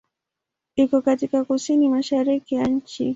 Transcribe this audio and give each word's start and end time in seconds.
Iko 0.75 1.01
katika 1.01 1.43
kusini-mashariki 1.45 2.55
ya 2.55 2.65
nchi. 2.67 3.09